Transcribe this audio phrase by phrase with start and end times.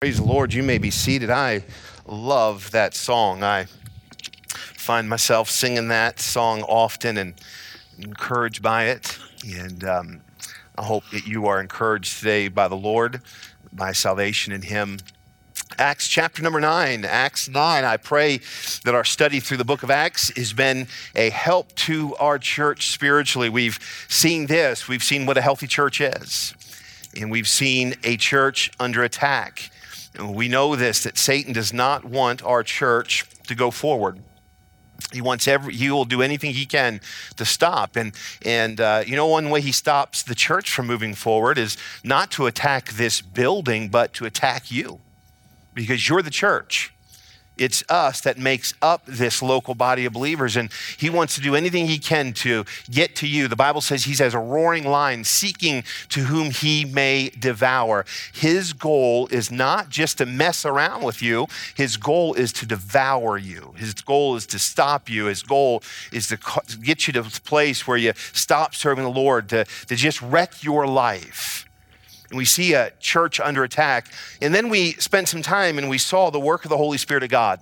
[0.00, 0.54] Praise the Lord.
[0.54, 1.28] You may be seated.
[1.28, 1.62] I
[2.06, 3.42] love that song.
[3.42, 3.66] I
[4.48, 7.34] find myself singing that song often and
[7.98, 9.18] encouraged by it.
[9.46, 10.22] And um,
[10.78, 13.20] I hope that you are encouraged today by the Lord,
[13.74, 15.00] by salvation in Him.
[15.76, 17.84] Acts chapter number nine, Acts 9.
[17.84, 18.38] I pray
[18.86, 22.90] that our study through the book of Acts has been a help to our church
[22.90, 23.50] spiritually.
[23.50, 23.78] We've
[24.08, 26.54] seen this, we've seen what a healthy church is,
[27.14, 29.70] and we've seen a church under attack.
[30.18, 34.20] We know this that Satan does not want our church to go forward.
[35.12, 37.00] He wants every, he will do anything he can
[37.36, 37.96] to stop.
[37.96, 38.12] And,
[38.44, 42.30] and uh, you know, one way he stops the church from moving forward is not
[42.32, 45.00] to attack this building, but to attack you
[45.74, 46.92] because you're the church.
[47.60, 50.56] It's us that makes up this local body of believers.
[50.56, 53.48] And he wants to do anything he can to get to you.
[53.48, 58.06] The Bible says he's as a roaring lion seeking to whom he may devour.
[58.32, 63.36] His goal is not just to mess around with you, his goal is to devour
[63.36, 63.74] you.
[63.76, 65.26] His goal is to stop you.
[65.26, 66.38] His goal is to
[66.82, 70.64] get you to a place where you stop serving the Lord, to, to just wreck
[70.64, 71.69] your life
[72.32, 74.12] we see a church under attack.
[74.40, 77.22] And then we spent some time and we saw the work of the Holy Spirit
[77.22, 77.60] of God.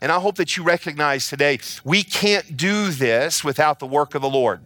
[0.00, 4.22] And I hope that you recognize today we can't do this without the work of
[4.22, 4.60] the Lord.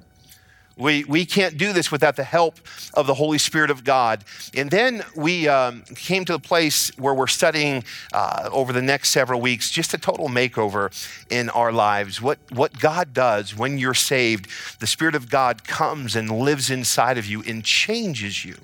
[0.76, 2.60] We, we can't do this without the help
[2.94, 4.24] of the Holy Spirit of God.
[4.54, 9.08] And then we um, came to the place where we're studying uh, over the next
[9.08, 10.92] several weeks just a total makeover
[11.30, 12.22] in our lives.
[12.22, 14.46] What, what God does when you're saved,
[14.78, 18.58] the Spirit of God comes and lives inside of you and changes you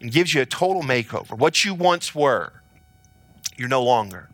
[0.00, 1.36] and gives you a total makeover.
[1.36, 2.52] What you once were,
[3.56, 4.28] you're no longer.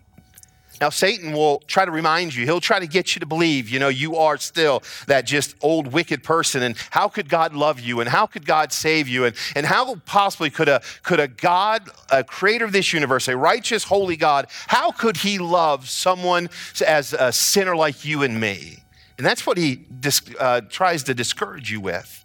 [0.80, 3.78] Now, Satan will try to remind you, he'll try to get you to believe, you
[3.78, 6.60] know, you are still that just old wicked person.
[6.64, 8.00] And how could God love you?
[8.00, 9.24] And how could God save you?
[9.24, 13.36] And, and how possibly could a, could a God, a creator of this universe, a
[13.36, 16.50] righteous, holy God, how could he love someone
[16.84, 18.82] as a sinner like you and me?
[19.19, 19.84] And that's what he
[20.41, 22.22] uh, tries to discourage you with.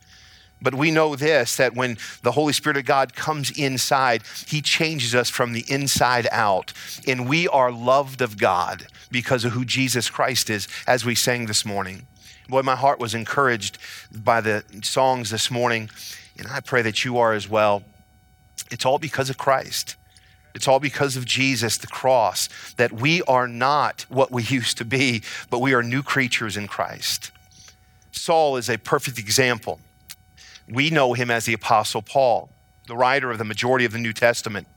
[0.62, 5.14] But we know this that when the Holy Spirit of God comes inside, He changes
[5.14, 6.74] us from the inside out.
[7.08, 11.46] And we are loved of God because of who Jesus Christ is, as we sang
[11.46, 12.08] this morning.
[12.50, 13.78] Boy, my heart was encouraged
[14.12, 15.90] by the songs this morning,
[16.38, 17.84] and I pray that you are as well.
[18.72, 19.96] It's all because of Christ.
[20.56, 24.86] It's all because of Jesus, the cross, that we are not what we used to
[24.86, 27.32] be, but we are new creatures in Christ.
[28.12, 29.80] Saul is a perfect example
[30.68, 32.50] we know him as the Apostle Paul,
[32.88, 34.68] the writer of the majority of the New Testament.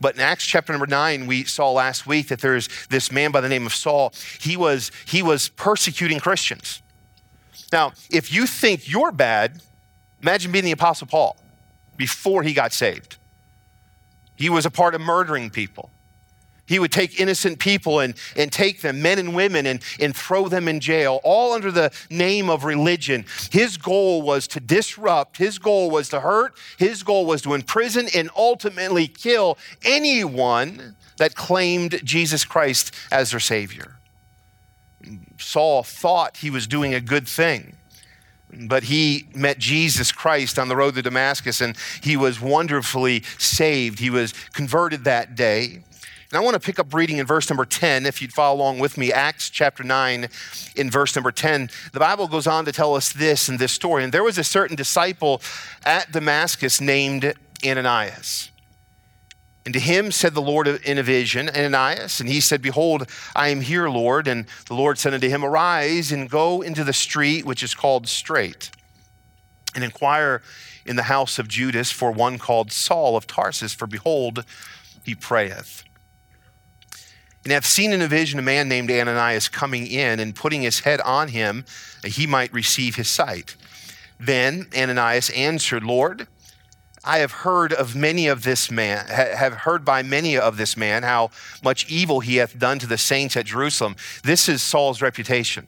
[0.00, 3.40] But in Acts chapter number nine, we saw last week that there's this man by
[3.40, 4.12] the name of Saul.
[4.40, 6.82] He was, he was persecuting Christians.
[7.72, 9.62] Now, if you think you're bad,
[10.22, 11.36] imagine being the Apostle Paul
[11.96, 13.16] before he got saved.
[14.36, 15.90] He was a part of murdering people.
[16.66, 20.48] He would take innocent people and, and take them, men and women, and, and throw
[20.48, 23.26] them in jail, all under the name of religion.
[23.50, 28.08] His goal was to disrupt, his goal was to hurt, his goal was to imprison
[28.14, 33.96] and ultimately kill anyone that claimed Jesus Christ as their Savior.
[35.38, 37.76] Saul thought he was doing a good thing
[38.68, 43.98] but he met Jesus Christ on the road to Damascus and he was wonderfully saved.
[43.98, 45.82] He was converted that day.
[46.34, 48.80] And I want to pick up reading in verse number 10, if you'd follow along
[48.80, 50.26] with me, Acts chapter 9,
[50.74, 51.70] in verse number 10.
[51.92, 54.02] The Bible goes on to tell us this in this story.
[54.02, 55.40] And there was a certain disciple
[55.84, 57.34] at Damascus named
[57.64, 58.50] Ananias.
[59.64, 63.50] And to him said the Lord in a vision, Ananias, and he said, Behold, I
[63.50, 64.26] am here, Lord.
[64.26, 68.08] And the Lord said unto him, Arise and go into the street which is called
[68.08, 68.72] Straight,
[69.72, 70.42] and inquire
[70.84, 74.44] in the house of Judas for one called Saul of Tarsus, for behold,
[75.04, 75.84] he prayeth.
[77.44, 80.80] And I've seen in a vision a man named Ananias coming in and putting his
[80.80, 81.64] head on him
[82.02, 83.54] that he might receive his sight.
[84.18, 86.26] Then Ananias answered, Lord,
[87.04, 91.02] I have heard of many of this man, have heard by many of this man
[91.02, 91.30] how
[91.62, 93.96] much evil he hath done to the saints at Jerusalem.
[94.22, 95.66] This is Saul's reputation.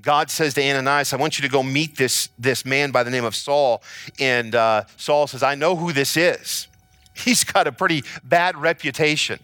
[0.00, 3.10] God says to Ananias, I want you to go meet this, this man by the
[3.10, 3.82] name of Saul.
[4.18, 6.68] And uh, Saul says, I know who this is.
[7.14, 9.40] He's got a pretty bad reputation.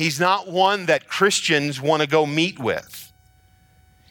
[0.00, 3.12] He's not one that Christians want to go meet with.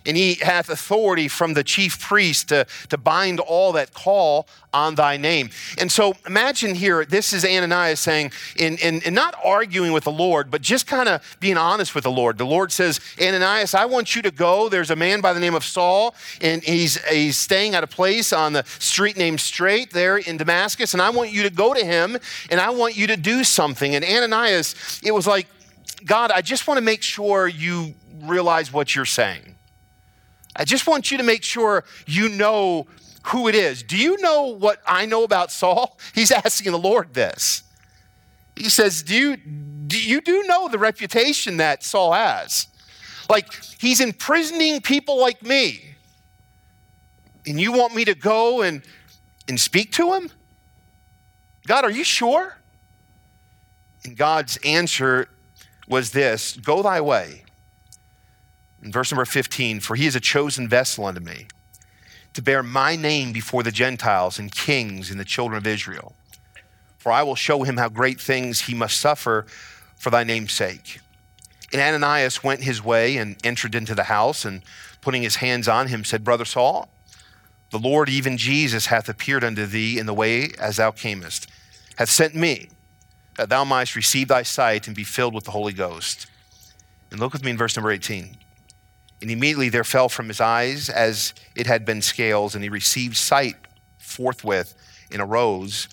[0.06, 4.96] and he hath authority from the chief priest to, to bind all that call on
[4.96, 5.50] thy name.
[5.78, 10.12] And so imagine here, this is Ananias saying, in, in, in not arguing with the
[10.12, 12.38] Lord, but just kind of being honest with the Lord.
[12.38, 14.70] The Lord says, Ananias, I want you to go.
[14.70, 18.32] There's a man by the name of Saul, and he's, he's staying at a place
[18.32, 21.86] on the street named Straight there in Damascus, and I want you to go to
[21.86, 22.18] him,
[22.50, 23.96] and I want you to do something.
[23.96, 25.48] And Ananias, it was like,
[26.06, 29.56] God, I just want to make sure you realize what you're saying.
[30.56, 32.88] I just want you to make sure you know
[33.28, 33.84] who it is.
[33.84, 35.98] Do you know what I know about Saul?
[36.14, 37.64] He's asking the Lord this.
[38.56, 42.68] He says, Do you, do you do know the reputation that Saul has?
[43.30, 45.96] Like, he's imprisoning people like me.
[47.46, 48.82] And you want me to go and,
[49.48, 50.32] and speak to him?
[51.68, 52.58] God, are you sure?
[54.04, 55.30] And God's answer
[55.90, 57.44] was this Go thy way.
[58.82, 61.48] In verse number 15, for he is a chosen vessel unto me
[62.34, 66.16] to bear my name before the Gentiles and kings and the children of Israel.
[66.98, 69.46] For I will show him how great things he must suffer
[69.98, 71.02] for thy name's sake.
[71.74, 74.62] And Ananias went his way and entered into the house, and
[75.02, 76.90] putting his hands on him, said, Brother Saul,
[77.72, 81.48] the Lord, even Jesus, hath appeared unto thee in the way as thou camest,
[81.98, 82.70] hath sent me,
[83.40, 86.28] that thou mightest receive thy sight and be filled with the Holy Ghost.
[87.10, 88.36] And look with me in verse number 18.
[89.22, 93.16] And immediately there fell from his eyes as it had been scales, and he received
[93.16, 93.56] sight
[93.98, 94.76] forthwith
[95.10, 95.88] and arose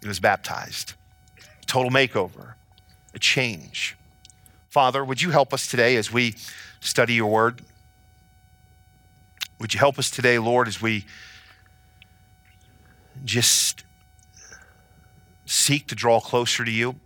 [0.00, 0.94] and was baptized.
[1.66, 2.54] Total makeover,
[3.12, 3.94] a change.
[4.70, 6.34] Father, would you help us today as we
[6.80, 7.60] study your word?
[9.60, 11.04] Would you help us today, Lord, as we
[13.22, 13.84] just
[15.46, 16.96] seek to draw closer to you?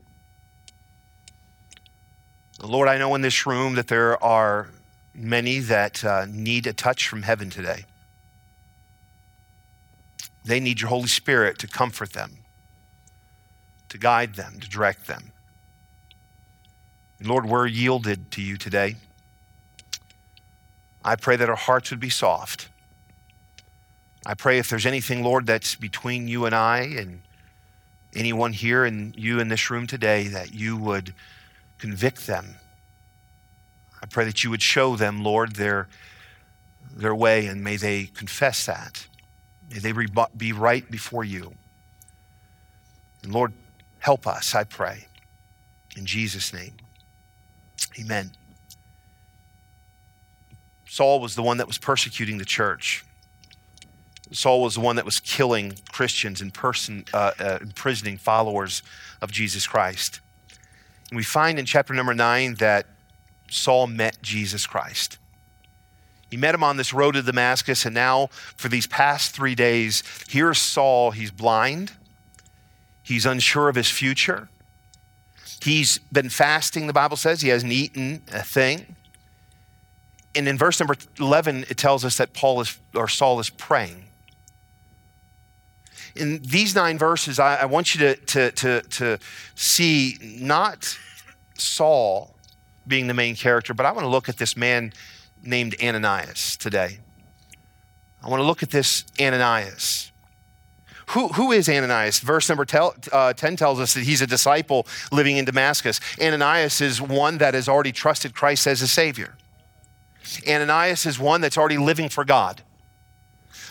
[2.62, 4.70] Lord, I know in this room that there are
[5.14, 7.84] many that uh, need a touch from heaven today.
[10.44, 12.38] They need your Holy Spirit to comfort them,
[13.90, 15.32] to guide them, to direct them.
[17.20, 18.96] Lord, we're yielded to you today.
[21.04, 22.68] I pray that our hearts would be soft.
[24.24, 27.22] I pray if there's anything, Lord, that's between you and I and
[28.14, 31.14] anyone here and you in this room today, that you would
[31.78, 32.56] convict them
[34.02, 35.88] I pray that you would show them, Lord, their,
[36.94, 39.06] their way, and may they confess that.
[39.70, 39.92] May they
[40.36, 41.54] be right before you.
[43.22, 43.52] And Lord,
[43.98, 45.06] help us, I pray.
[45.96, 46.74] In Jesus' name,
[47.98, 48.30] amen.
[50.86, 53.04] Saul was the one that was persecuting the church.
[54.30, 58.82] Saul was the one that was killing Christians and person, uh, uh, imprisoning followers
[59.20, 60.20] of Jesus Christ.
[61.10, 62.86] And we find in chapter number nine that
[63.50, 65.18] Saul met Jesus Christ.
[66.30, 68.26] He met him on this road to Damascus, and now
[68.56, 71.12] for these past three days, here's Saul.
[71.12, 71.92] He's blind,
[73.02, 74.48] he's unsure of his future.
[75.60, 77.40] He's been fasting, the Bible says.
[77.40, 78.94] He hasn't eaten a thing.
[80.34, 84.04] And in verse number 11, it tells us that Paul is, or Saul is praying.
[86.18, 89.18] In these nine verses, I, I want you to, to, to, to
[89.54, 90.98] see not
[91.54, 92.34] Saul
[92.86, 94.92] being the main character, but I want to look at this man
[95.44, 96.98] named Ananias today.
[98.22, 100.10] I want to look at this Ananias.
[101.10, 102.18] Who, who is Ananias?
[102.20, 102.66] Verse number
[103.12, 106.00] uh, 10 tells us that he's a disciple living in Damascus.
[106.20, 109.34] Ananias is one that has already trusted Christ as a Savior.
[110.46, 112.62] Ananias is one that's already living for God.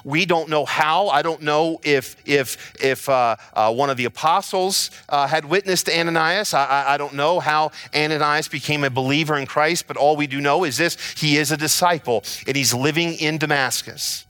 [0.03, 1.07] We don't know how.
[1.07, 5.89] I don't know if, if, if uh, uh, one of the apostles uh, had witnessed
[5.89, 6.53] Ananias.
[6.53, 10.41] I, I don't know how Ananias became a believer in Christ, but all we do
[10.41, 14.25] know is this he is a disciple and he's living in Damascus.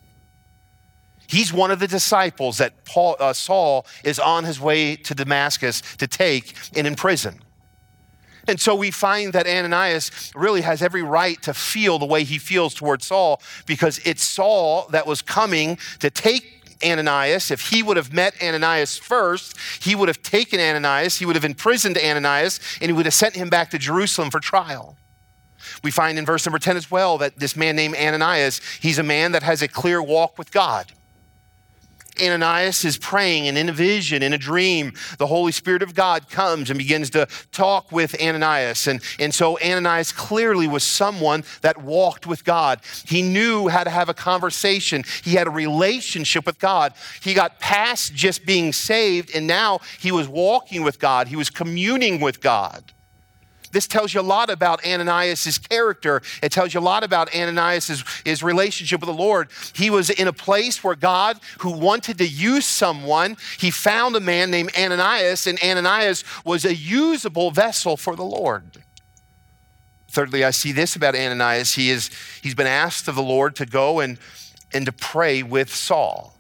[1.28, 5.82] He's one of the disciples that Paul, uh, Saul is on his way to Damascus
[5.98, 7.42] to take and imprison.
[8.48, 12.38] And so we find that Ananias really has every right to feel the way he
[12.38, 17.52] feels towards Saul because it's Saul that was coming to take Ananias.
[17.52, 21.46] If he would have met Ananias first, he would have taken Ananias, he would have
[21.46, 24.98] imprisoned Ananias, and he would have sent him back to Jerusalem for trial.
[25.84, 29.04] We find in verse number 10 as well that this man named Ananias, he's a
[29.04, 30.92] man that has a clear walk with God.
[32.22, 36.30] Ananias is praying, and in a vision, in a dream, the Holy Spirit of God
[36.30, 38.88] comes and begins to talk with Ananias.
[38.88, 42.82] And, and so Ananias clearly was someone that walked with God.
[43.06, 46.94] He knew how to have a conversation, he had a relationship with God.
[47.22, 51.50] He got past just being saved, and now he was walking with God, he was
[51.50, 52.94] communing with God.
[53.72, 56.22] This tells you a lot about Ananias' character.
[56.42, 59.50] It tells you a lot about Ananias' his relationship with the Lord.
[59.74, 64.20] He was in a place where God, who wanted to use someone, he found a
[64.20, 68.84] man named Ananias, and Ananias was a usable vessel for the Lord.
[70.10, 71.76] Thirdly, I see this about Ananias.
[71.76, 72.10] He is,
[72.42, 74.18] he's been asked of the Lord to go and,
[74.74, 76.34] and to pray with Saul.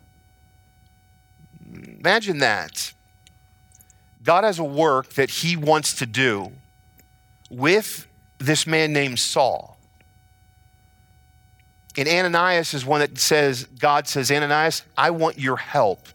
[1.99, 2.93] Imagine that.
[4.23, 6.51] God has a work that he wants to do
[7.49, 9.77] with this man named Saul.
[11.97, 16.07] And Ananias is one that says, God says, Ananias, I want your help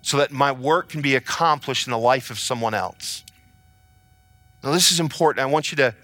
[0.00, 3.22] so that my work can be accomplished in the life of someone else.
[4.64, 5.42] Now, this is important.
[5.42, 5.94] I want you to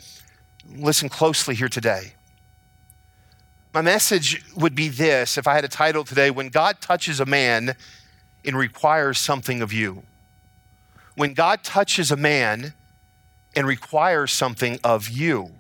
[0.77, 2.13] listen closely here today.
[3.73, 7.27] My message would be this if I had a title today When God Touches a
[7.27, 7.75] Man
[8.45, 10.03] and Requires Something of You.
[11.15, 12.75] When God touches a man
[13.59, 15.51] and requires something of you.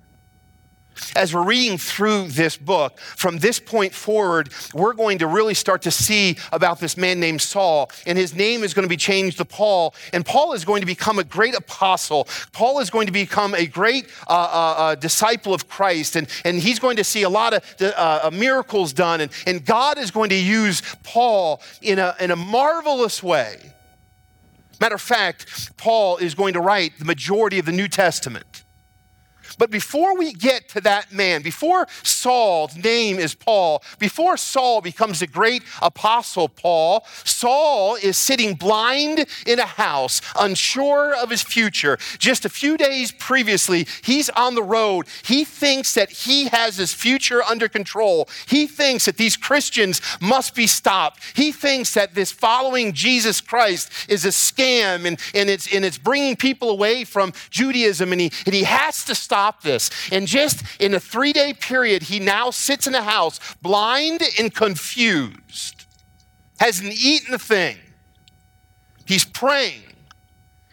[1.17, 5.83] As we're reading through this book, from this point forward, we're going to really start
[5.83, 9.39] to see about this man named Saul, and his name is going to be changed
[9.39, 12.29] to Paul, and Paul is going to become a great apostle.
[12.53, 16.57] Paul is going to become a great uh, uh, uh, disciple of Christ, and, and
[16.57, 20.13] he's going to see a lot of uh, uh, miracles done, and, and God is
[20.13, 23.73] going to use Paul in a, in a marvelous way.
[24.81, 28.65] Matter of fact, Paul is going to write the majority of the New Testament.
[29.59, 35.21] But before we get to that man, before Saul's name is Paul, before Saul becomes
[35.21, 41.99] the great apostle Paul, Saul is sitting blind in a house, unsure of his future.
[42.19, 45.07] Just a few days previously, he's on the road.
[45.25, 48.29] He thinks that he has his future under control.
[48.47, 51.21] He thinks that these Christians must be stopped.
[51.35, 55.99] He thinks that this following Jesus Christ is a scam and, and, it's, and it's
[55.99, 59.91] bringing people away from Judaism, and he, and he has to stop stop this.
[60.13, 64.55] And just in a three day period, he now sits in a house blind and
[64.55, 65.87] confused,
[66.59, 67.77] hasn't eaten a thing.
[69.07, 69.83] He's praying.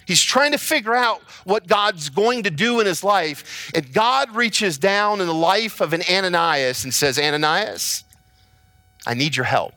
[0.06, 3.72] He's trying to figure out what God's going to do in his life.
[3.74, 8.04] And God reaches down in the life of an Ananias and says, Ananias,
[9.08, 9.74] I need your help.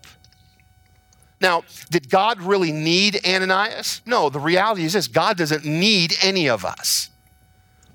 [1.40, 4.02] Now, did God really need Ananias?
[4.04, 7.10] No, the reality is this God doesn't need any of us.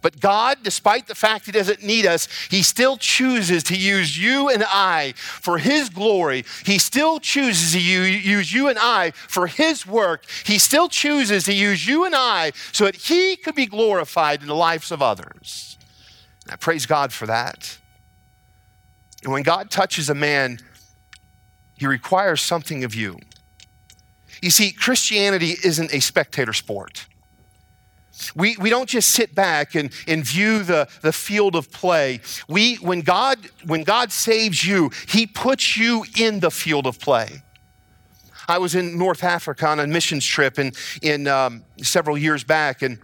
[0.04, 4.50] But God, despite the fact He doesn't need us, He still chooses to use you
[4.50, 6.46] and I for His glory.
[6.66, 10.26] He still chooses to use you and I for His work.
[10.46, 14.48] He still chooses to use you and I so that He could be glorified in
[14.48, 15.78] the lives of others.
[16.44, 17.78] And I praise God for that.
[19.24, 20.60] And when God touches a man,
[21.78, 23.20] He requires something of you.
[24.42, 27.08] You see, Christianity isn't a spectator sport.
[28.36, 32.22] We, we don't just sit back and, and view the, the field of play.
[32.48, 37.41] We, when, God, when God saves you, He puts you in the field of play.
[38.48, 42.82] I was in North Africa on a missions trip in, in um, several years back,
[42.82, 43.00] and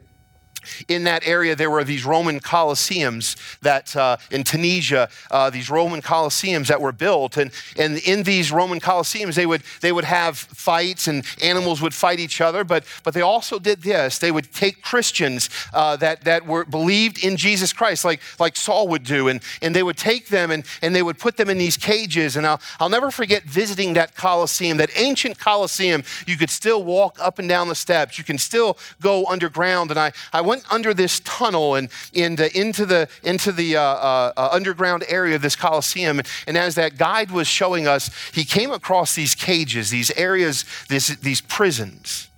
[0.87, 6.01] in that area, there were these Roman Colosseums that uh, in Tunisia, uh, these Roman
[6.01, 7.37] Colosseums that were built.
[7.37, 11.93] And, and in these Roman Colosseums, they would, they would have fights and animals would
[11.93, 12.63] fight each other.
[12.63, 17.23] But, but they also did this they would take Christians uh, that, that were believed
[17.23, 20.65] in Jesus Christ, like, like Saul would do, and, and they would take them and,
[20.81, 22.35] and they would put them in these cages.
[22.35, 26.03] And I'll, I'll never forget visiting that Colosseum, that ancient Colosseum.
[26.27, 29.91] You could still walk up and down the steps, you can still go underground.
[29.91, 33.81] And I, I went under this tunnel and, and uh, into the, into the uh,
[33.81, 36.19] uh, uh, underground area of this Colosseum.
[36.47, 41.09] And as that guide was showing us, he came across these cages, these areas, this,
[41.17, 42.29] these prisons.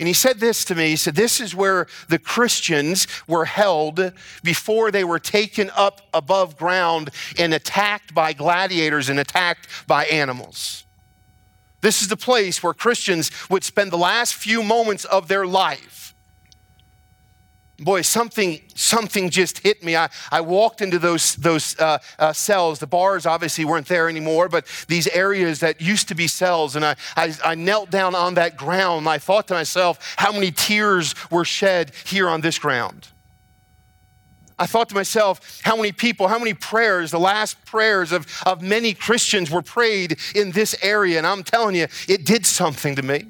[0.00, 0.88] And he said this to me.
[0.88, 6.56] He said, This is where the Christians were held before they were taken up above
[6.56, 10.84] ground and attacked by gladiators and attacked by animals.
[11.82, 16.09] This is the place where Christians would spend the last few moments of their life
[17.80, 19.96] boy, something, something just hit me.
[19.96, 22.78] I, I walked into those, those uh, uh, cells.
[22.78, 26.76] The bars obviously weren't there anymore, but these areas that used to be cells.
[26.76, 30.50] And I, I, I knelt down on that ground I thought to myself, how many
[30.50, 33.08] tears were shed here on this ground?
[34.58, 38.60] I thought to myself, how many people, how many prayers, the last prayers of, of
[38.60, 41.16] many Christians were prayed in this area.
[41.16, 43.28] And I'm telling you, it did something to me.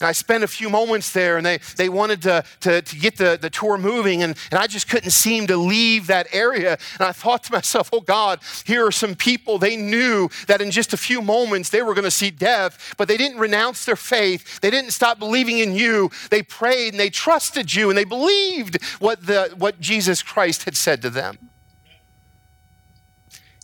[0.00, 3.38] I spent a few moments there and they, they wanted to, to, to get the,
[3.40, 6.78] the tour moving, and, and I just couldn't seem to leave that area.
[6.98, 9.58] And I thought to myself, oh God, here are some people.
[9.58, 13.08] They knew that in just a few moments they were going to see death, but
[13.08, 14.60] they didn't renounce their faith.
[14.60, 16.10] They didn't stop believing in you.
[16.30, 20.76] They prayed and they trusted you and they believed what, the, what Jesus Christ had
[20.76, 21.38] said to them.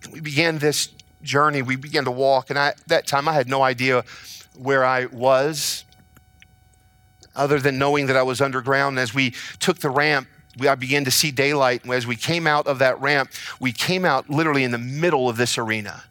[0.02, 0.88] And we began this
[1.22, 1.62] journey.
[1.62, 4.04] We began to walk, and I, that time I had no idea
[4.56, 5.84] where I was
[7.34, 8.98] other than knowing that I was underground.
[8.98, 11.88] As we took the ramp, we, I began to see daylight.
[11.88, 15.36] As we came out of that ramp, we came out literally in the middle of
[15.36, 16.04] this arena.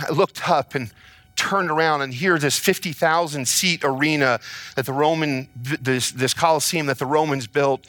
[0.00, 0.90] I looked up and
[1.36, 4.40] turned around and here this 50,000 seat arena
[4.76, 7.86] that the Roman, this, this Colosseum that the Romans built.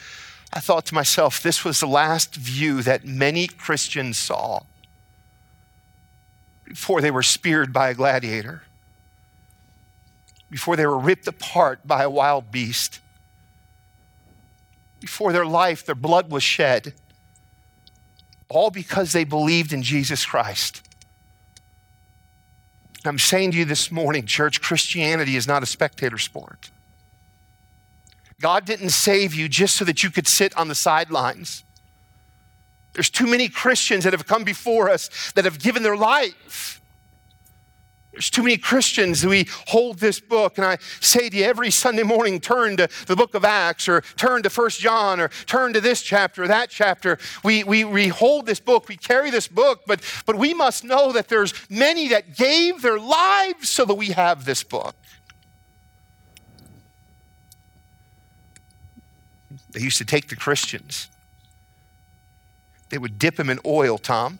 [0.53, 4.61] I thought to myself, this was the last view that many Christians saw
[6.63, 8.63] before they were speared by a gladiator
[10.53, 12.99] before they were ripped apart by a wild beast,
[14.99, 16.93] before their life, their blood was shed,
[18.49, 20.87] all because they believed in Jesus Christ.
[23.03, 26.69] I'm saying to you this morning, church, Christianity is not a spectator sport.
[28.39, 31.63] God didn't save you just so that you could sit on the sidelines.
[32.93, 36.79] There's too many Christians that have come before us that have given their life
[38.13, 42.03] there's too many Christians we hold this book, and I say to you every Sunday
[42.03, 45.81] morning, turn to the book of Acts or turn to First John or turn to
[45.81, 47.17] this chapter or that chapter.
[47.43, 51.11] We, we, we hold this book, we carry this book, but, but we must know
[51.11, 54.95] that there's many that gave their lives so that we have this book.
[59.71, 61.07] They used to take the Christians,
[62.89, 64.37] they would dip them in oil, Tom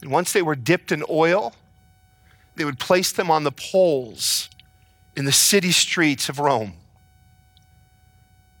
[0.00, 1.54] and once they were dipped in oil,
[2.56, 4.48] they would place them on the poles
[5.16, 6.74] in the city streets of Rome.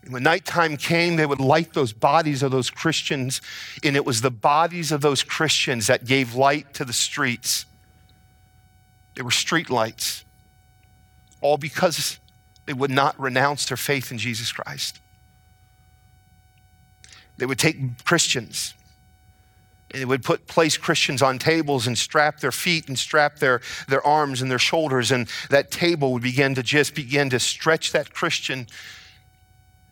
[0.02, 3.40] And when nighttime came, they would light those bodies of those Christians,
[3.84, 7.66] and it was the bodies of those Christians that gave light to the streets.
[9.14, 10.24] They were street lights,
[11.40, 12.18] all because
[12.66, 14.98] they would not renounce their faith in Jesus Christ.
[17.36, 18.74] They would take Christians
[19.90, 24.06] they would put place Christians on tables and strap their feet and strap their, their
[24.06, 28.12] arms and their shoulders, and that table would begin to just begin to stretch that
[28.12, 28.66] Christian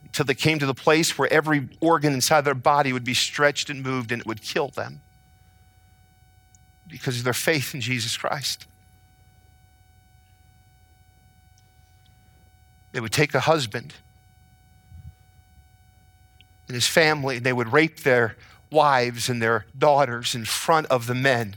[0.04, 3.68] until they came to the place where every organ inside their body would be stretched
[3.70, 5.00] and moved and it would kill them
[6.88, 8.66] because of their faith in Jesus Christ.
[12.92, 13.94] They would take a husband
[16.68, 18.36] and his family, and they would rape their
[18.70, 21.56] wives and their daughters in front of the men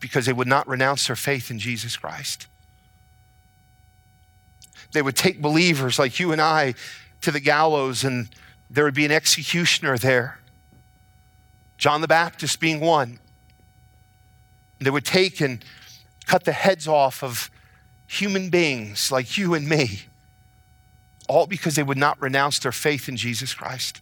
[0.00, 2.46] because they would not renounce their faith in Jesus Christ.
[4.92, 6.74] They would take believers like you and I
[7.22, 8.28] to the gallows, and
[8.70, 10.38] there would be an executioner there.
[11.76, 13.18] John the Baptist being one.
[14.78, 15.64] They would take and
[16.26, 17.50] cut the heads off of
[18.06, 20.02] human beings like you and me
[21.28, 24.00] all because they would not renounce their faith in Jesus Christ.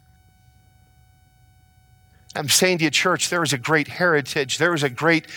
[2.35, 4.57] I'm saying to you, church, there is a great heritage.
[4.57, 5.27] There is a great,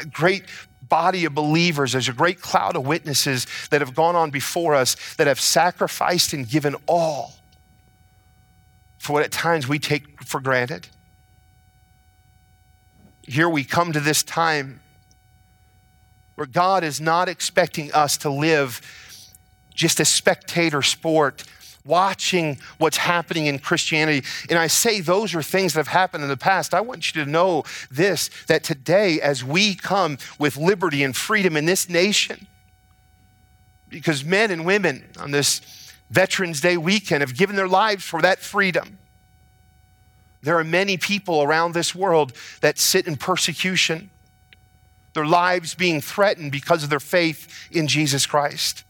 [0.00, 0.44] a great
[0.88, 1.92] body of believers.
[1.92, 6.32] There's a great cloud of witnesses that have gone on before us that have sacrificed
[6.32, 7.32] and given all
[8.98, 10.88] for what at times we take for granted.
[13.22, 14.80] Here we come to this time
[16.36, 18.80] where God is not expecting us to live
[19.76, 21.44] just a spectator sport
[21.84, 24.26] watching what's happening in Christianity.
[24.50, 26.74] And I say those are things that have happened in the past.
[26.74, 31.56] I want you to know this that today, as we come with liberty and freedom
[31.56, 32.48] in this nation,
[33.88, 35.60] because men and women on this
[36.10, 38.98] Veterans Day weekend have given their lives for that freedom.
[40.42, 44.10] There are many people around this world that sit in persecution,
[45.14, 48.84] their lives being threatened because of their faith in Jesus Christ.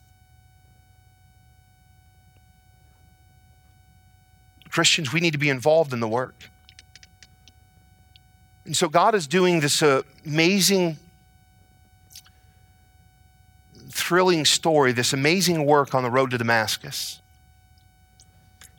[4.77, 6.51] Christians, we need to be involved in the work.
[8.67, 10.99] And so God is doing this amazing,
[13.89, 17.23] thrilling story, this amazing work on the road to Damascus.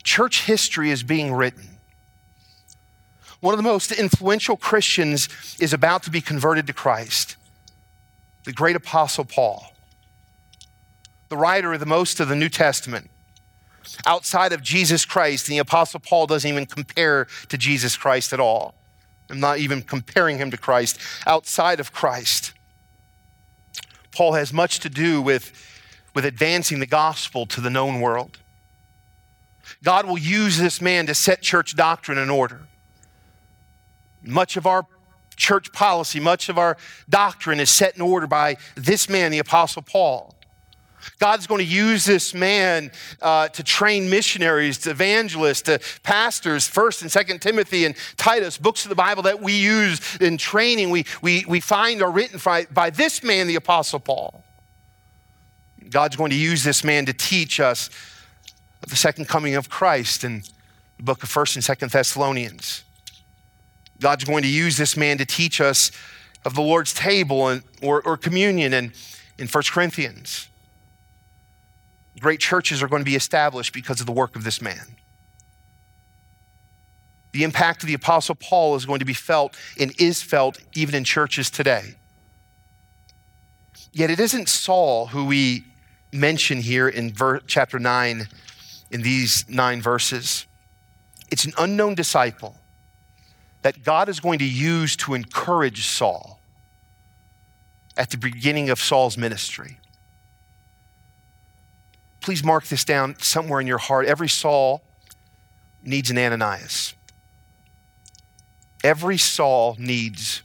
[0.04, 1.80] Church history is being written.
[3.40, 7.34] One of the most influential Christians is about to be converted to Christ,
[8.44, 9.72] the great apostle Paul,
[11.28, 13.10] the writer of the most of the New Testament
[14.06, 15.46] outside of Jesus Christ.
[15.46, 18.74] The Apostle Paul doesn't even compare to Jesus Christ at all.
[19.30, 22.52] I'm not even comparing him to Christ, outside of Christ.
[24.10, 25.52] Paul has much to do with,
[26.14, 28.38] with advancing the gospel to the known world.
[29.82, 32.62] God will use this man to set church doctrine in order.
[34.22, 34.86] Much of our
[35.36, 36.76] church policy, much of our
[37.08, 40.34] doctrine is set in order by this man, the Apostle Paul.
[41.18, 42.90] God's going to use this man
[43.20, 48.84] uh, to train missionaries, to evangelists, to pastors, First and Second Timothy and Titus, books
[48.84, 50.90] of the Bible that we use in training.
[50.90, 54.42] We, we, we find are written by, by this man, the Apostle Paul.
[55.90, 57.88] God's going to use this man to teach us
[58.82, 60.42] of the second coming of Christ in
[60.96, 62.84] the book of First and Second Thessalonians.
[64.00, 65.90] God's going to use this man to teach us
[66.44, 68.92] of the Lord's table and, or, or communion in,
[69.38, 70.48] in 1 Corinthians.
[72.18, 74.96] Great churches are going to be established because of the work of this man.
[77.32, 80.94] The impact of the Apostle Paul is going to be felt and is felt even
[80.94, 81.94] in churches today.
[83.92, 85.64] Yet it isn't Saul who we
[86.12, 88.28] mention here in ver- chapter 9,
[88.90, 90.46] in these nine verses.
[91.30, 92.56] It's an unknown disciple
[93.62, 96.40] that God is going to use to encourage Saul
[97.96, 99.78] at the beginning of Saul's ministry.
[102.20, 104.06] Please mark this down somewhere in your heart.
[104.06, 104.82] Every Saul
[105.82, 106.94] needs an Ananias.
[108.84, 110.42] Every Saul needs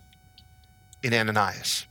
[1.03, 1.85] an Ananias.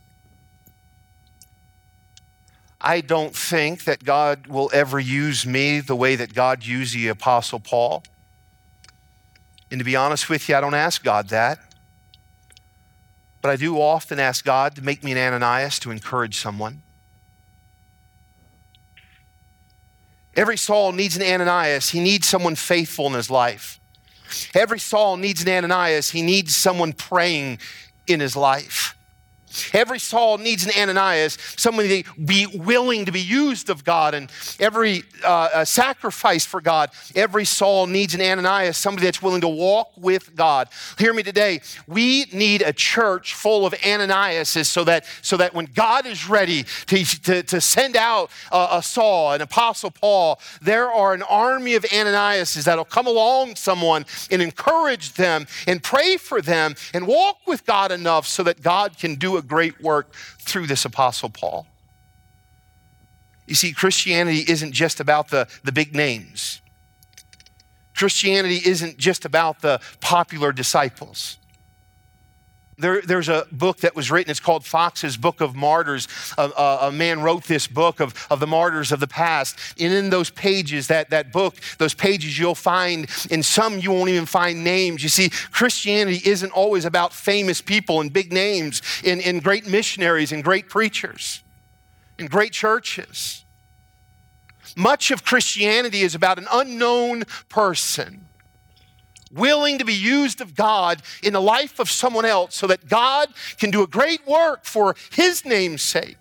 [2.85, 7.07] I don't think that God will ever use me the way that God used the
[7.07, 8.03] Apostle Paul.
[9.71, 11.59] And to be honest with you, I don't ask God that.
[13.41, 16.82] But I do often ask God to make me an Ananias to encourage someone.
[20.35, 21.89] Every Saul needs an Ananias.
[21.89, 23.79] He needs someone faithful in his life.
[24.55, 26.09] Every Saul needs an Ananias.
[26.09, 27.59] He needs someone praying
[28.07, 28.95] in his life.
[29.73, 34.31] Every Saul needs an Ananias, somebody to be willing to be used of God, and
[34.59, 36.89] every uh, sacrifice for God.
[37.15, 40.69] Every Saul needs an Ananias, somebody that's willing to walk with God.
[40.97, 41.61] Hear me today.
[41.87, 46.63] We need a church full of Ananiases so that, so that when God is ready
[46.87, 51.75] to, to, to send out a, a Saul, an Apostle Paul, there are an army
[51.75, 57.37] of Ananiases that'll come along someone and encourage them and pray for them and walk
[57.45, 61.67] with God enough so that God can do a great work through this Apostle Paul.
[63.45, 66.61] You see, Christianity isn't just about the, the big names.
[67.95, 71.37] Christianity isn't just about the popular disciples.
[72.83, 76.09] There, there's a book that was written, it's called Fox's Book of Martyrs.
[76.37, 79.57] A, a, a, man wrote this book of, of the martyrs of the past.
[79.79, 84.09] And in those pages, that, that book, those pages you'll find, in some you won't
[84.09, 85.01] even find names.
[85.01, 90.33] You see, Christianity isn't always about famous people and big names, and, and great missionaries
[90.33, 91.41] and great preachers,
[92.19, 93.45] and great churches.
[94.75, 98.27] Much of Christianity is about an unknown person
[99.33, 103.29] willing to be used of God in the life of someone else so that God
[103.57, 106.17] can do a great work for His name's sake.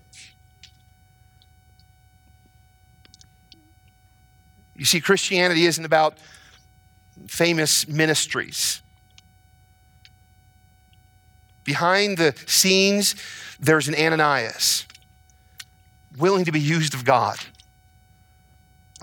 [4.77, 6.19] You see, Christianity isn't about
[7.29, 8.81] famous ministries.
[11.65, 13.15] Behind the scenes,
[13.61, 14.87] there's an Ananias
[16.19, 17.39] willing to be used of God.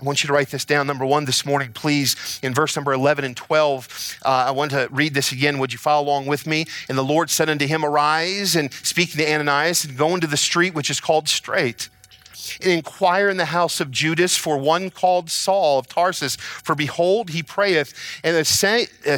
[0.00, 0.86] I want you to write this down.
[0.86, 4.88] Number one, this morning, please, in verse number 11 and 12, uh, I want to
[4.90, 5.58] read this again.
[5.58, 6.64] Would you follow along with me?
[6.88, 10.38] And the Lord said unto him, Arise and speak to Ananias and go into the
[10.38, 11.90] street which is called Straight
[12.62, 16.36] and inquire in the house of Judas for one called Saul of Tarsus.
[16.36, 17.92] For behold, he prayeth,
[18.24, 18.44] and a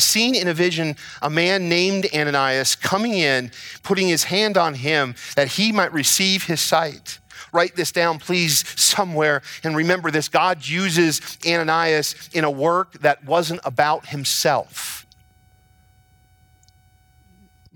[0.01, 3.51] seen in a vision a man named Ananias coming in,
[3.83, 7.18] putting his hand on him that he might receive his sight.
[7.53, 9.43] Write this down, please, somewhere.
[9.62, 15.07] And remember this God uses Ananias in a work that wasn't about himself.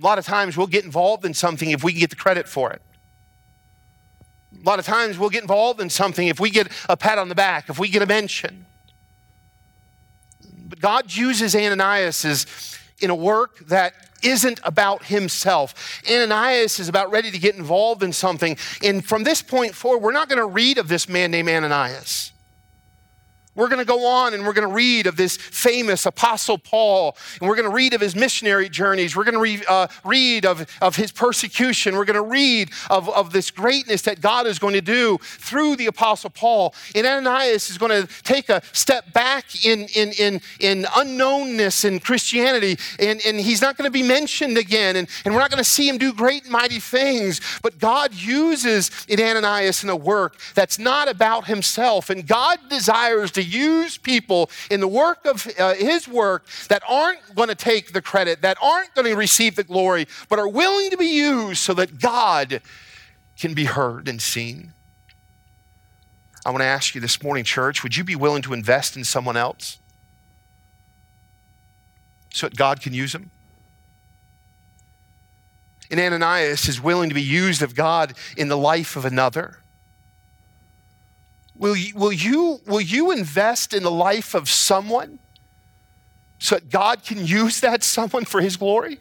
[0.01, 2.49] A lot of times we'll get involved in something if we can get the credit
[2.49, 2.83] for it.
[4.59, 7.29] A lot of times we'll get involved in something if we get a pat on
[7.29, 8.67] the back, if we get a mention.
[10.69, 12.47] But God uses Ananias as
[13.01, 16.01] in a work that isn't about himself.
[16.11, 18.57] Ananias is about ready to get involved in something.
[18.83, 22.33] And from this point forward, we're not going to read of this man named Ananias.
[23.57, 27.17] We're going to go on and we're going to read of this famous Apostle Paul,
[27.41, 29.17] and we're going to read of his missionary journeys.
[29.17, 31.97] We're going to re, uh, read of, of his persecution.
[31.97, 35.77] We're going to read of, of this greatness that God is going to do through
[35.77, 36.75] the Apostle Paul.
[36.95, 42.01] And Ananias is going to take a step back in, in, in, in unknownness in
[42.01, 45.63] Christianity, and, and he's not going to be mentioned again, and, and we're not going
[45.63, 47.41] to see him do great and mighty things.
[47.63, 53.31] But God uses in Ananias in a work that's not about himself, and God desires
[53.33, 57.93] to use people in the work of uh, his work that aren't going to take
[57.93, 61.59] the credit, that aren't going to receive the glory, but are willing to be used
[61.59, 62.61] so that God
[63.39, 64.73] can be heard and seen.
[66.45, 69.05] I want to ask you this morning, church, would you be willing to invest in
[69.05, 69.79] someone else
[72.33, 73.31] so that God can use them?
[75.91, 79.59] And Ananias is willing to be used of God in the life of another.
[81.59, 85.19] Will you, will you, will you invest in the life of someone
[86.39, 89.01] so that God can use that someone for his glory?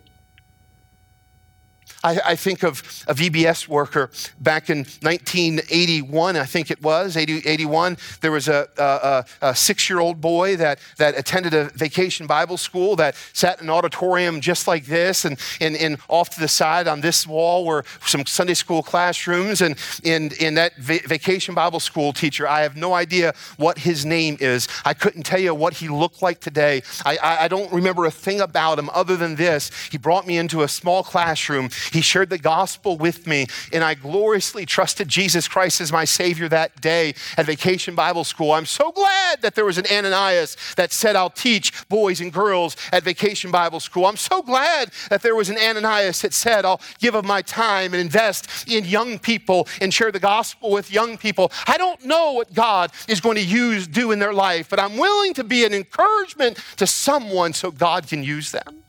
[2.05, 7.47] I, I, think of a VBS worker back in 1981, I think it was, 80,
[7.47, 7.97] 81.
[8.21, 12.57] There was a, a, a six year old boy that, that attended a vacation Bible
[12.57, 15.25] school that sat in an auditorium just like this.
[15.25, 19.61] And, and, and off to the side on this wall were some Sunday school classrooms.
[19.61, 24.37] And in, that va- vacation Bible school teacher, I have no idea what his name
[24.39, 24.67] is.
[24.85, 26.83] I couldn't tell you what he looked like today.
[27.03, 29.71] I, I, I don't remember a thing about him other than this.
[29.91, 31.69] He brought me into a small classroom.
[31.95, 36.49] He shared the gospel with me, and I gloriously trusted Jesus Christ as my Savior
[36.49, 38.51] that day at Vacation Bible School.
[38.51, 42.75] I'm so glad that there was an Ananias that said, I'll teach boys and girls
[42.91, 44.07] at Vacation Bible School.
[44.07, 47.93] I'm so glad that there was an Ananias that said, I'll give of my time
[47.93, 51.49] and invest in young people and share the gospel with young people.
[51.65, 54.97] I don't know what God is going to use, do in their life, but I'm
[54.97, 58.84] willing to be an encouragement to someone so God can use them.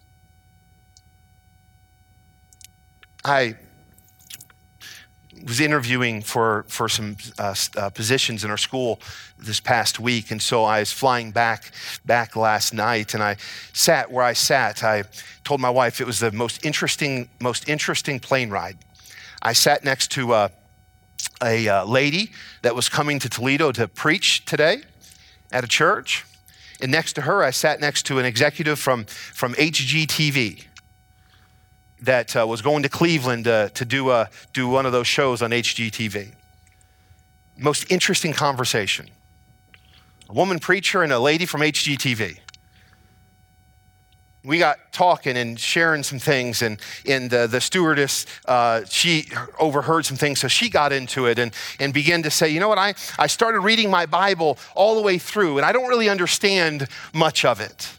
[3.26, 3.56] I
[5.44, 9.00] was interviewing for, for some uh, uh, positions in our school
[9.36, 11.72] this past week, and so I was flying back
[12.04, 13.36] back last night, and I
[13.72, 14.84] sat where I sat.
[14.84, 15.02] I
[15.42, 18.78] told my wife it was the most interesting most interesting plane ride.
[19.42, 20.48] I sat next to uh,
[21.42, 22.30] a uh, lady
[22.62, 24.82] that was coming to Toledo to preach today
[25.50, 26.24] at a church,
[26.80, 30.65] and next to her, I sat next to an executive from from HGTV
[32.02, 35.42] that uh, was going to Cleveland uh, to do, a, do one of those shows
[35.42, 36.32] on HGTV.
[37.56, 39.08] Most interesting conversation.
[40.28, 42.38] A woman preacher and a lady from HGTV.
[44.44, 49.26] We got talking and sharing some things, and, and uh, the stewardess, uh, she
[49.58, 52.68] overheard some things, so she got into it and, and began to say, You know
[52.68, 52.78] what?
[52.78, 56.86] I, I started reading my Bible all the way through, and I don't really understand
[57.12, 57.90] much of it.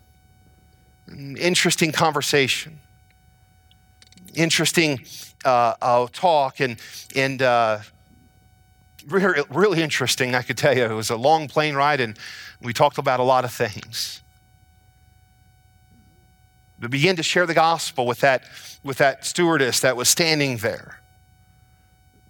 [1.38, 2.80] Interesting conversation
[4.38, 5.06] interesting
[5.44, 6.78] uh, uh, talk and,
[7.16, 7.80] and uh,
[9.08, 10.86] really, really interesting, I could tell you.
[10.86, 12.18] It was a long plane ride and
[12.62, 14.22] we talked about a lot of things.
[16.80, 18.44] We began to share the gospel with that,
[18.84, 21.00] with that stewardess that was standing there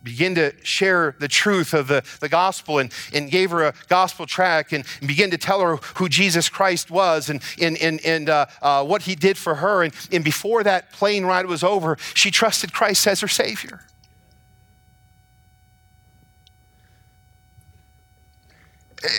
[0.07, 4.25] begin to share the truth of the, the gospel and, and gave her a gospel
[4.25, 8.29] track and, and begin to tell her who Jesus Christ was and, and, and, and
[8.29, 9.83] uh, uh, what he did for her.
[9.83, 13.81] And, and before that plane ride was over, she trusted Christ as her Savior.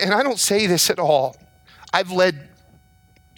[0.03, 1.37] And I don't say this at all.
[1.93, 2.48] I've led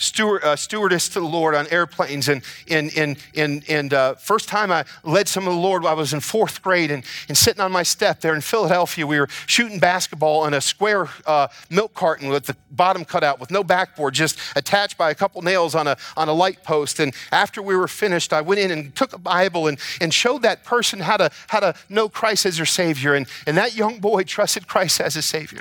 [0.01, 2.29] steward, uh, stewardess to the Lord on airplanes.
[2.29, 5.95] And, and, and, and, and uh, first time I led some of the Lord, I
[5.95, 9.07] was in fourth grade and, and sitting on my step there in Philadelphia.
[9.07, 13.39] We were shooting basketball in a square uh, milk carton with the bottom cut out
[13.39, 16.99] with no backboard, just attached by a couple nails on a, on a light post.
[16.99, 20.43] And after we were finished, I went in and took a Bible and, and showed
[20.43, 23.15] that person how to, how to know Christ as their Savior.
[23.15, 25.61] And, and that young boy trusted Christ as his Savior.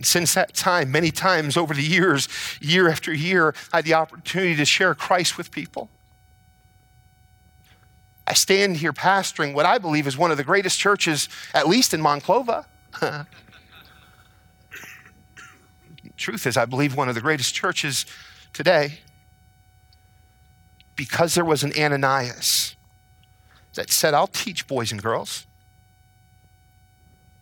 [0.00, 2.28] Since that time, many times over the years,
[2.60, 5.90] year after year, I had the opportunity to share Christ with people.
[8.26, 11.94] I stand here pastoring what I believe is one of the greatest churches, at least
[11.94, 12.66] in Monclova.
[16.16, 18.04] Truth is, I believe one of the greatest churches
[18.52, 18.98] today
[20.94, 22.76] because there was an Ananias
[23.74, 25.46] that said, I'll teach boys and girls.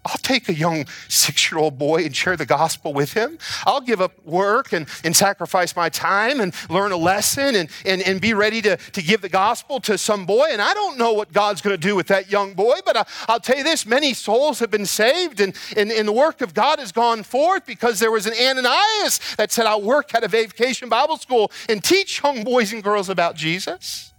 [0.06, 3.38] I'll take a young six year old boy and share the gospel with him.
[3.64, 8.02] I'll give up work and, and sacrifice my time and learn a lesson and, and,
[8.02, 10.48] and be ready to, to give the gospel to some boy.
[10.50, 13.04] And I don't know what God's going to do with that young boy, but I,
[13.28, 16.54] will tell you this many souls have been saved and, and, and the work of
[16.54, 20.28] God has gone forth because there was an Ananias that said, I'll work at a
[20.28, 24.12] vacation Bible school and teach young boys and girls about Jesus.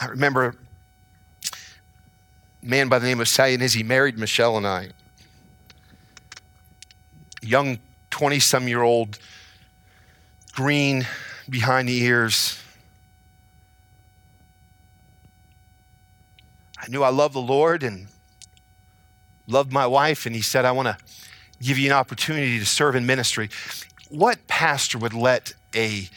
[0.00, 0.56] I remember
[2.66, 3.28] man by the name of
[3.74, 4.88] he married Michelle and I.
[7.40, 7.78] Young
[8.10, 9.18] 20 some year old,
[10.52, 11.06] green
[11.48, 12.58] behind the ears.
[16.78, 18.08] I knew I loved the Lord and
[19.46, 20.96] loved my wife, and he said, I want to
[21.62, 23.48] give you an opportunity to serve in ministry.
[24.08, 26.08] What pastor would let a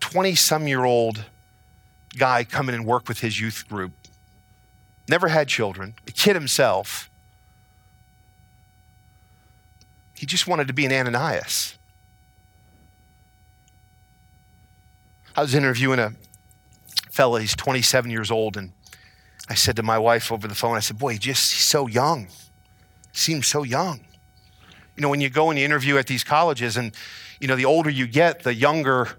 [0.00, 1.24] 20 some year old
[2.18, 3.92] guy come in and work with his youth group?
[5.08, 7.10] Never had children, a kid himself.
[10.14, 11.76] He just wanted to be an Ananias.
[15.36, 16.12] I was interviewing a
[17.10, 18.72] fella, he's 27 years old, and
[19.48, 21.86] I said to my wife over the phone, I said, Boy, he just he's so
[21.86, 22.26] young.
[23.12, 24.00] He seems so young.
[24.96, 26.92] You know, when you go and you interview at these colleges, and
[27.38, 29.10] you know, the older you get, the younger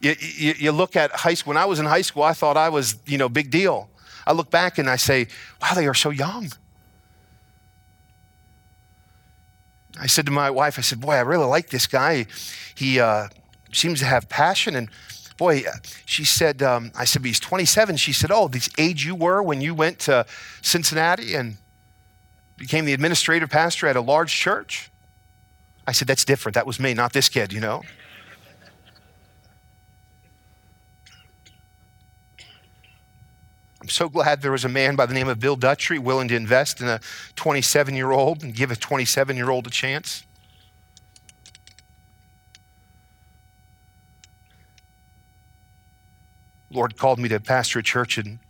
[0.00, 1.50] you, you, you, look at high school.
[1.50, 3.90] When I was in high school, I thought I was, you know, big deal.
[4.28, 5.26] I look back and I say,
[5.62, 6.50] wow, they are so young.
[9.98, 12.26] I said to my wife, I said, boy, I really like this guy.
[12.74, 13.28] He uh,
[13.72, 14.76] seems to have passion.
[14.76, 14.90] And
[15.38, 15.62] boy,
[16.04, 17.96] she said, um, I said, but he's 27.
[17.96, 20.26] She said, oh, this age you were when you went to
[20.60, 21.56] Cincinnati and
[22.58, 24.90] became the administrative pastor at a large church.
[25.86, 26.54] I said, that's different.
[26.54, 27.82] That was me, not this kid, you know.
[33.88, 36.36] I'm so glad there was a man by the name of Bill Dutry willing to
[36.36, 37.00] invest in a
[37.36, 40.24] 27 year old and give a 27 year old a chance.
[46.70, 48.40] Lord called me to pastor a church in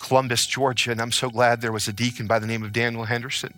[0.00, 3.04] Columbus, Georgia, and I'm so glad there was a deacon by the name of Daniel
[3.04, 3.54] Henderson.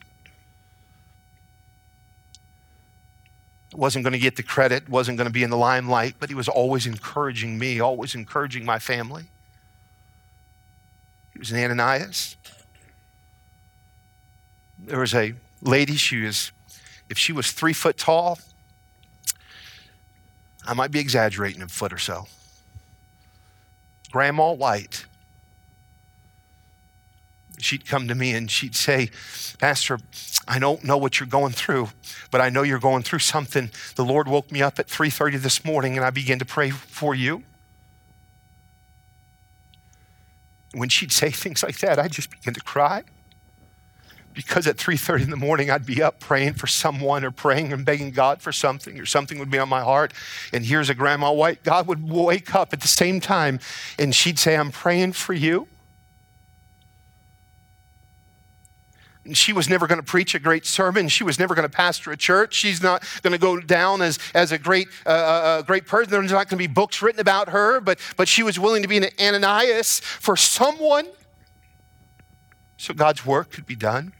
[3.74, 6.34] wasn't going to get the credit, wasn't going to be in the limelight, but he
[6.34, 9.24] was always encouraging me, always encouraging my family.
[11.36, 12.34] He was an Ananias.
[14.78, 16.50] There was a lady, she was,
[17.10, 18.38] if she was three foot tall,
[20.66, 22.26] I might be exaggerating a foot or so.
[24.10, 25.04] Grandma White.
[27.58, 29.10] She'd come to me and she'd say,
[29.58, 29.98] Pastor,
[30.48, 31.90] I don't know what you're going through,
[32.30, 33.70] but I know you're going through something.
[33.96, 37.14] The Lord woke me up at 3:30 this morning and I began to pray for
[37.14, 37.42] you.
[40.78, 43.04] When she'd say things like that, I'd just begin to cry.
[44.34, 47.86] Because at 3:30 in the morning, I'd be up praying for someone or praying and
[47.86, 50.12] begging God for something, or something would be on my heart.
[50.52, 51.62] And here's a grandma white.
[51.64, 53.60] God would wake up at the same time
[53.98, 55.68] and she'd say, I'm praying for you.
[59.34, 61.08] She was never going to preach a great sermon.
[61.08, 62.54] She was never going to pastor a church.
[62.54, 66.10] She's not going to go down as, as a great, uh, uh, a great person.
[66.10, 68.88] There's not going to be books written about her, but, but she was willing to
[68.88, 71.06] be an Ananias for someone
[72.76, 74.12] so God's work could be done.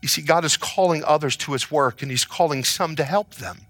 [0.00, 3.34] You see, God is calling others to his work, and he's calling some to help
[3.36, 3.62] them.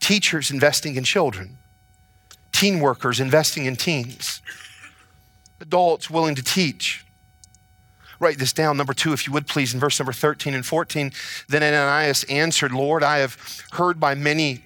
[0.00, 1.58] Teachers investing in children,
[2.52, 4.40] teen workers investing in teens
[5.60, 7.04] adults willing to teach.
[8.18, 11.10] Write this down, number two, if you would please, in verse number 13 and 14.
[11.48, 13.36] Then Ananias answered, Lord, I have
[13.72, 14.64] heard by many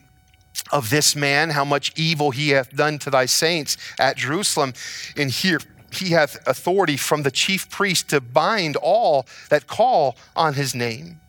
[0.72, 4.72] of this man how much evil he hath done to thy saints at Jerusalem.
[5.16, 5.61] And here
[5.92, 11.20] he hath authority from the chief priest to bind all that call on his name.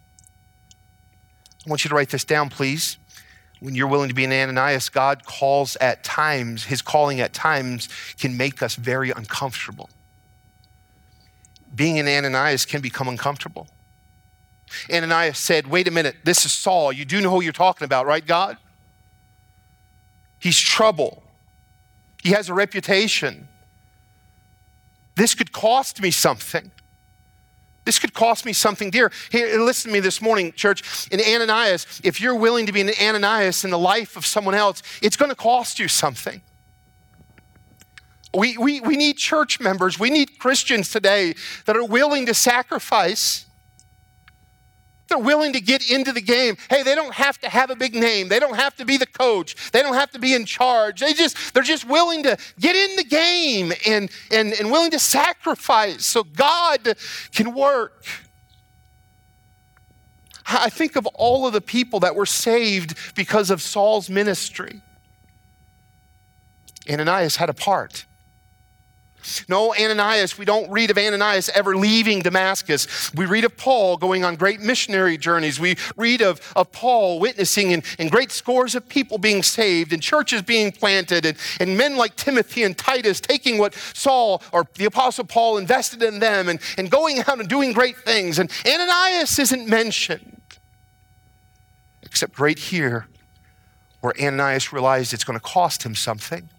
[1.66, 2.98] I want you to write this down, please
[3.66, 7.90] when you're willing to be an Ananias, God calls at times, his calling at times
[8.20, 9.90] can make us very uncomfortable.
[11.74, 13.68] Being an Ananias can become uncomfortable.
[14.94, 16.92] Ananias said, Wait a minute, this is Saul.
[16.92, 18.58] You do know who you're talking about, right, God?
[20.38, 21.24] He's trouble,
[22.22, 23.48] he has a reputation.
[25.16, 26.70] This could cost me something.
[27.86, 29.12] This could cost me something dear.
[29.32, 31.08] Here, listen to me this morning, church.
[31.12, 34.82] In Ananias, if you're willing to be an Ananias in the life of someone else,
[35.02, 36.42] it's going to cost you something.
[38.34, 43.46] We, we, we need church members, we need Christians today that are willing to sacrifice
[45.08, 46.58] They're willing to get into the game.
[46.70, 48.28] Hey, they don't have to have a big name.
[48.28, 49.72] They don't have to be the coach.
[49.72, 51.00] They don't have to be in charge.
[51.00, 55.00] They just, they're just willing to get in the game and, and, and willing to
[55.00, 56.96] sacrifice so God
[57.32, 58.06] can work.
[60.48, 64.82] I think of all of the people that were saved because of Saul's ministry.
[66.90, 68.06] Ananias had a part.
[69.48, 73.14] No, Ananias, we don't read of Ananias ever leaving Damascus.
[73.14, 75.60] We read of Paul going on great missionary journeys.
[75.60, 80.02] We read of, of Paul witnessing and, and great scores of people being saved and
[80.02, 84.86] churches being planted and, and men like Timothy and Titus taking what Saul or the
[84.86, 88.40] Apostle Paul invested in them and, and going out and doing great things.
[88.40, 90.42] And Ananias isn't mentioned,
[92.04, 93.08] except right here
[94.02, 96.50] where Ananias realized it's going to cost him something.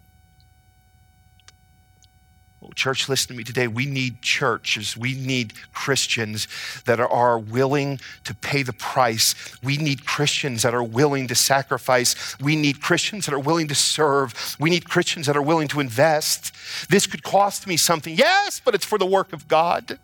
[2.76, 3.66] Church, listen to me today.
[3.66, 4.96] We need churches.
[4.96, 6.46] We need Christians
[6.84, 9.34] that are willing to pay the price.
[9.62, 12.38] We need Christians that are willing to sacrifice.
[12.38, 14.56] We need Christians that are willing to serve.
[14.60, 16.52] We need Christians that are willing to invest.
[16.90, 18.14] This could cost me something.
[18.14, 19.98] Yes, but it's for the work of God.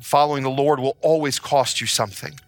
[0.00, 2.38] Following the Lord will always cost you something.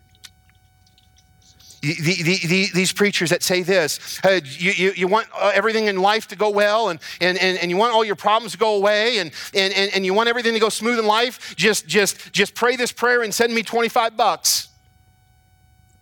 [1.83, 5.87] The, the, the, these preachers that say this uh, you, you, you, want uh, everything
[5.87, 8.59] in life to go well and, and, and, and you want all your problems to
[8.59, 11.87] go away and, and, and, and you want everything to go smooth in life just,
[11.87, 14.69] just, just pray this prayer and send me 25 bucks.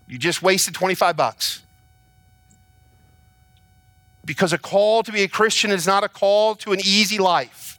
[0.08, 1.62] You just wasted 25 bucks.
[4.24, 7.78] Because a call to be a christian is not a call to an easy life.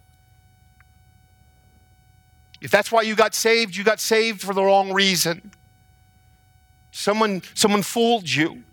[2.61, 5.51] If that's why you got saved you got saved for the wrong reason
[6.91, 8.63] Someone, someone fooled you.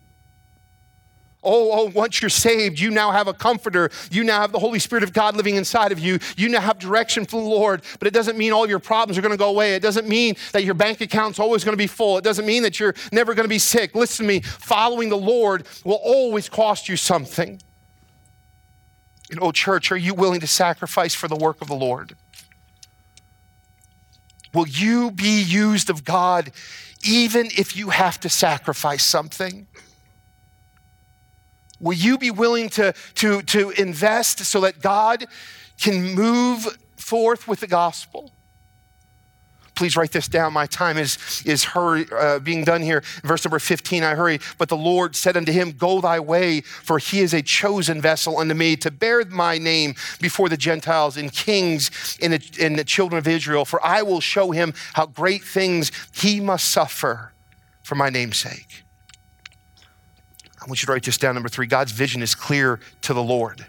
[1.49, 3.89] Oh, oh, once you're saved, you now have a comforter.
[4.11, 6.19] You now have the Holy Spirit of God living inside of you.
[6.37, 9.23] You now have direction from the Lord, but it doesn't mean all your problems are
[9.23, 9.77] going to go away.
[9.77, 12.19] It doesn't mean that your bank account's always going to be full.
[12.19, 13.95] It doesn't mean that you're never going to be sick.
[13.95, 17.61] Listen to me, following the Lord will always cost you something.
[19.31, 22.17] And oh, church, are you willing to sacrifice for the work of the Lord?
[24.53, 26.51] Will you be used of God
[27.05, 29.67] even if you have to sacrifice something?
[31.81, 35.27] Will you be willing to, to, to invest so that God
[35.81, 38.33] can move forth with the gospel?
[39.77, 40.55] Please write this down.
[40.55, 43.03] My time is, is hurry, uh, being done here.
[43.23, 44.41] Verse number 15, I hurry.
[44.57, 48.39] But the Lord said unto him, Go thy way, for he is a chosen vessel
[48.39, 52.85] unto me to bear my name before the Gentiles and kings and the, and the
[52.85, 53.67] children of Israel.
[53.67, 57.33] For I will show him how great things he must suffer
[57.83, 58.83] for my name's sake.
[60.63, 61.35] I want you to write this down.
[61.35, 63.67] Number three God's vision is clear to the Lord.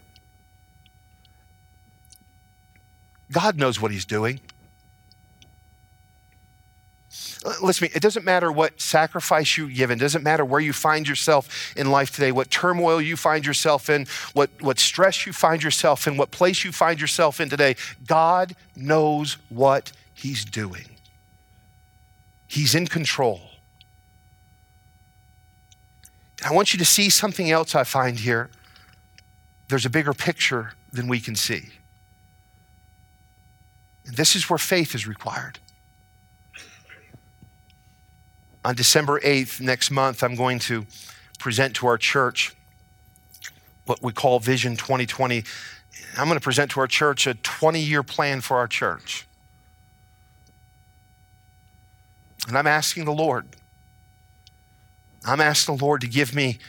[3.30, 4.40] God knows what he's doing.
[7.62, 10.74] Listen to me, it doesn't matter what sacrifice you give, it doesn't matter where you
[10.74, 15.32] find yourself in life today, what turmoil you find yourself in, what, what stress you
[15.32, 17.76] find yourself in, what place you find yourself in today.
[18.06, 20.86] God knows what He's doing,
[22.48, 23.42] He's in control.
[26.46, 28.50] I want you to see something else I find here.
[29.70, 31.70] There's a bigger picture than we can see.
[34.06, 35.60] And this is where faith is required.
[38.68, 40.86] On December 8th, next month, I'm going to
[41.40, 42.54] present to our church
[43.86, 45.46] what we call Vision 2020.
[46.18, 49.26] I'm going to present to our church a 20 year plan for our church.
[52.50, 53.46] And I'm asking the Lord,
[55.26, 56.60] I'm asking the Lord to give me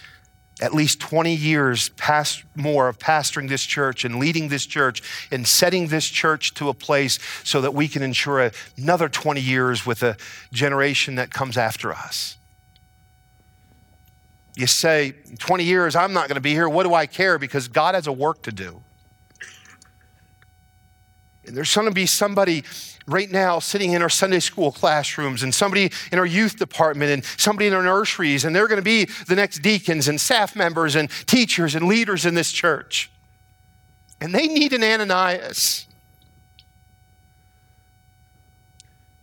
[0.61, 5.47] at least 20 years past more of pastoring this church and leading this church and
[5.47, 10.03] setting this church to a place so that we can ensure another 20 years with
[10.03, 10.17] a
[10.53, 12.37] generation that comes after us.
[14.57, 16.69] You say, 20 years, I'm not going to be here.
[16.69, 17.39] What do I care?
[17.39, 18.83] Because God has a work to do.
[21.47, 22.65] And there's going to be somebody
[23.09, 27.25] right now sitting in our Sunday school classrooms and somebody in our youth department and
[27.37, 30.95] somebody in our nurseries, and they're going to be the next deacons and staff members
[30.95, 33.11] and teachers and leaders in this church.
[34.21, 35.87] And they need an Ananias.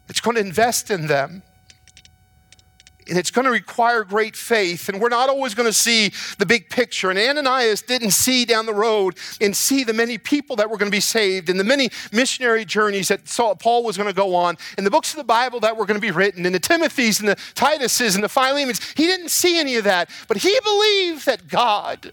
[0.10, 1.44] It's going to invest in them
[3.08, 4.90] and it's going to require great faith.
[4.90, 7.12] And we're not always going to see the big picture.
[7.12, 10.90] And Ananias didn't see down the road and see the many people that were going
[10.90, 13.26] to be saved and the many missionary journeys that
[13.60, 16.00] Paul was going to go on and the books of the Bible that were going
[16.00, 18.82] to be written and the Timothys and the Tituses and the Philemons.
[18.96, 22.12] He didn't see any of that, but he believed that God,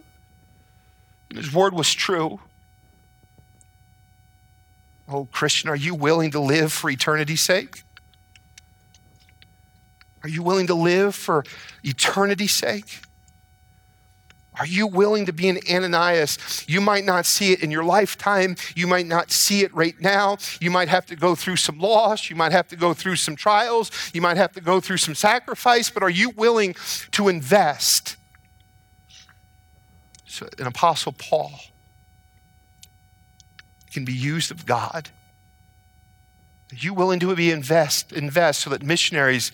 [1.34, 2.40] his word was true.
[5.08, 7.82] Oh, Christian, are you willing to live for eternity's sake?
[10.22, 11.44] Are you willing to live for
[11.84, 13.00] eternity's sake?
[14.58, 16.64] Are you willing to be an Ananias?
[16.68, 18.56] You might not see it in your lifetime.
[18.76, 20.36] You might not see it right now.
[20.60, 22.28] You might have to go through some loss.
[22.28, 23.90] You might have to go through some trials.
[24.12, 25.88] You might have to go through some sacrifice.
[25.88, 26.76] But are you willing
[27.12, 28.16] to invest?
[30.26, 31.52] So, an apostle Paul
[33.90, 35.10] can be used of God.
[36.72, 39.50] Are you willing to be invest, invest so that missionaries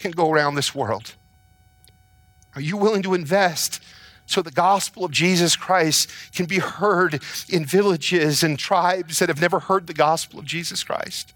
[0.00, 1.14] can go around this world?
[2.54, 3.82] Are you willing to invest
[4.26, 9.40] so the gospel of Jesus Christ can be heard in villages and tribes that have
[9.40, 11.32] never heard the gospel of Jesus Christ?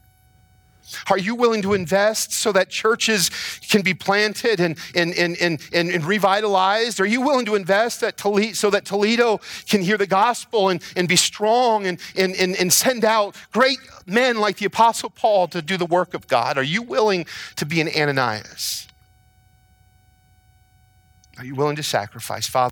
[1.11, 3.31] Are you willing to invest so that churches
[3.69, 7.01] can be planted and, and, and, and, and, revitalized?
[7.01, 11.09] Are you willing to invest Toledo, so that Toledo can hear the gospel and, and
[11.09, 15.63] be strong and, and, and, and send out great men like the Apostle Paul to
[15.63, 16.59] do the work of God?
[16.59, 17.27] Are you willing
[17.57, 18.89] to be an Ananias?
[21.39, 22.47] Are you willing to sacrifice?
[22.47, 22.63] Father,